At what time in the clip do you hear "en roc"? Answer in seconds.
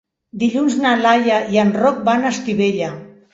1.65-2.01